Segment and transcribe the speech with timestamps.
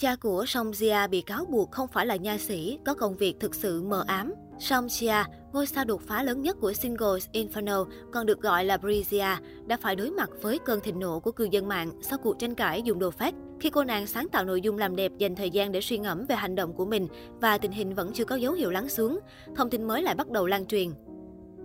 [0.00, 3.36] Cha của Song Jia bị cáo buộc không phải là nha sĩ, có công việc
[3.40, 4.34] thực sự mờ ám.
[4.58, 8.76] Song Jia, ngôi sao đột phá lớn nhất của singles Inferno, còn được gọi là
[8.76, 12.38] Brizia, đã phải đối mặt với cơn thịnh nộ của cư dân mạng sau cuộc
[12.38, 13.34] tranh cãi dùng đồ phát.
[13.60, 16.26] Khi cô nàng sáng tạo nội dung làm đẹp dành thời gian để suy ngẫm
[16.26, 17.08] về hành động của mình
[17.40, 19.18] và tình hình vẫn chưa có dấu hiệu lắng xuống,
[19.56, 20.88] thông tin mới lại bắt đầu lan truyền.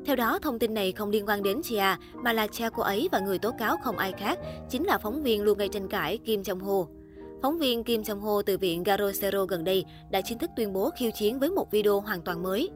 [0.06, 3.10] Theo đó, thông tin này không liên quan đến Chia, mà là cha cô ấy
[3.12, 4.40] và người tố cáo không ai khác,
[4.70, 7.03] chính là phóng viên luôn gây tranh cãi Kim Jong-ho.
[7.44, 11.12] Phóng viên Kim Jong-ho từ viện Garosero gần đây đã chính thức tuyên bố khiêu
[11.12, 12.70] chiến với một video hoàn toàn mới.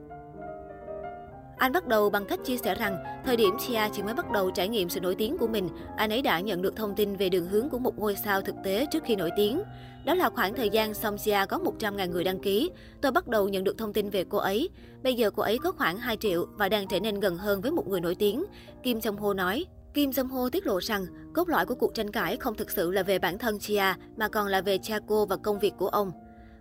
[1.57, 4.51] Anh bắt đầu bằng cách chia sẻ rằng, thời điểm Chia chỉ mới bắt đầu
[4.51, 7.29] trải nghiệm sự nổi tiếng của mình, anh ấy đã nhận được thông tin về
[7.29, 9.61] đường hướng của một ngôi sao thực tế trước khi nổi tiếng.
[10.05, 12.71] Đó là khoảng thời gian Song Chia có 100.000 người đăng ký.
[13.01, 14.69] Tôi bắt đầu nhận được thông tin về cô ấy.
[15.03, 17.71] Bây giờ cô ấy có khoảng 2 triệu và đang trở nên gần hơn với
[17.71, 18.45] một người nổi tiếng.
[18.83, 19.65] Kim Jong Ho nói.
[19.97, 22.91] Kim Jong Ho tiết lộ rằng, cốt lõi của cuộc tranh cãi không thực sự
[22.91, 25.87] là về bản thân Chia, mà còn là về cha cô và công việc của
[25.87, 26.11] ông.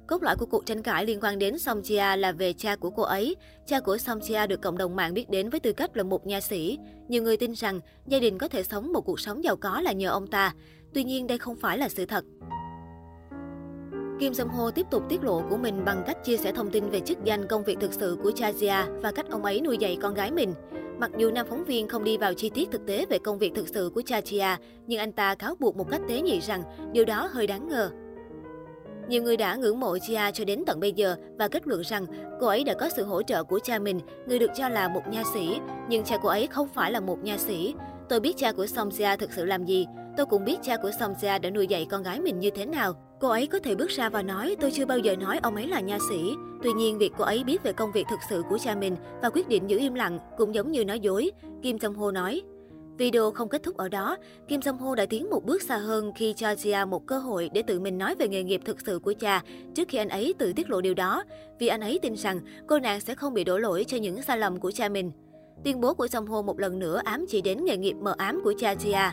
[0.07, 2.91] Cốt lõi của cuộc tranh cãi liên quan đến Song Chia là về cha của
[2.91, 3.37] cô ấy.
[3.67, 6.27] Cha của Song Chia được cộng đồng mạng biết đến với tư cách là một
[6.27, 6.79] nha sĩ.
[7.09, 9.93] Nhiều người tin rằng gia đình có thể sống một cuộc sống giàu có là
[9.93, 10.55] nhờ ông ta.
[10.95, 12.25] Tuy nhiên đây không phải là sự thật.
[14.19, 16.91] Kim Jong Ho tiếp tục tiết lộ của mình bằng cách chia sẻ thông tin
[16.91, 19.79] về chức danh công việc thực sự của cha Jia và cách ông ấy nuôi
[19.79, 20.55] dạy con gái mình.
[20.99, 23.53] Mặc dù nam phóng viên không đi vào chi tiết thực tế về công việc
[23.55, 26.63] thực sự của cha Chia, nhưng anh ta cáo buộc một cách tế nhị rằng
[26.93, 27.91] điều đó hơi đáng ngờ.
[29.09, 32.07] Nhiều người đã ngưỡng mộ Chia cho đến tận bây giờ và kết luận rằng
[32.41, 35.03] cô ấy đã có sự hỗ trợ của cha mình, người được cho là một
[35.11, 35.59] nha sĩ,
[35.89, 37.75] nhưng cha cô ấy không phải là một nha sĩ.
[38.09, 39.87] Tôi biết cha của Song Jia thực sự làm gì,
[40.17, 42.67] tôi cũng biết cha của Song Jia đã nuôi dạy con gái mình như thế
[42.67, 42.93] nào.
[43.21, 45.67] Cô ấy có thể bước ra và nói tôi chưa bao giờ nói ông ấy
[45.67, 46.35] là nha sĩ.
[46.63, 49.31] Tuy nhiên, việc cô ấy biết về công việc thực sự của cha mình và
[49.31, 51.31] quyết định giữ im lặng cũng giống như nói dối,
[51.63, 52.43] Kim Jong Ho nói.
[52.99, 54.17] Video không kết thúc ở đó,
[54.49, 57.51] Kim Jong Ho đã tiến một bước xa hơn khi cho Jia một cơ hội
[57.53, 59.43] để tự mình nói về nghề nghiệp thực sự của cha
[59.75, 61.25] trước khi anh ấy tự tiết lộ điều đó,
[61.59, 64.39] vì anh ấy tin rằng cô nàng sẽ không bị đổ lỗi cho những sai
[64.39, 65.13] lầm của cha mình.
[65.65, 68.41] Tuyên bố của Jong Ho một lần nữa ám chỉ đến nghề nghiệp mờ ám
[68.45, 69.11] của cha Jia.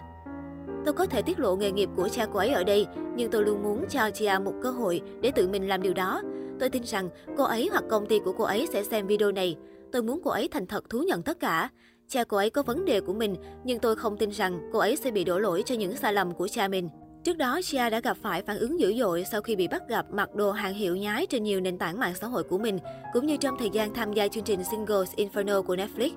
[0.86, 3.44] Tôi có thể tiết lộ nghề nghiệp của cha cô ấy ở đây, nhưng tôi
[3.44, 6.22] luôn muốn cho Chia một cơ hội để tự mình làm điều đó.
[6.60, 9.58] Tôi tin rằng cô ấy hoặc công ty của cô ấy sẽ xem video này.
[9.92, 11.70] Tôi muốn cô ấy thành thật thú nhận tất cả.
[12.08, 14.96] Cha cô ấy có vấn đề của mình, nhưng tôi không tin rằng cô ấy
[14.96, 16.90] sẽ bị đổ lỗi cho những sai lầm của cha mình.
[17.24, 20.06] Trước đó, Chia đã gặp phải phản ứng dữ dội sau khi bị bắt gặp
[20.12, 22.80] mặc đồ hàng hiệu nhái trên nhiều nền tảng mạng xã hội của mình,
[23.14, 26.10] cũng như trong thời gian tham gia chương trình Singles Inferno của Netflix.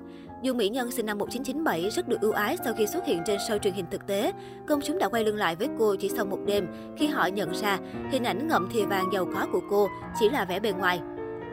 [0.43, 3.37] Dù mỹ nhân sinh năm 1997 rất được ưu ái sau khi xuất hiện trên
[3.37, 4.31] show truyền hình thực tế,
[4.67, 7.51] công chúng đã quay lưng lại với cô chỉ sau một đêm khi họ nhận
[7.51, 7.79] ra
[8.11, 9.87] hình ảnh ngậm thìa vàng giàu có của cô
[10.19, 10.99] chỉ là vẻ bề ngoài.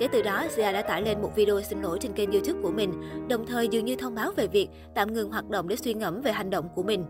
[0.00, 2.72] Kể từ đó, Zia đã tải lên một video xin lỗi trên kênh YouTube của
[2.72, 2.92] mình,
[3.28, 6.20] đồng thời dường như thông báo về việc tạm ngừng hoạt động để suy ngẫm
[6.20, 7.04] về hành động của mình.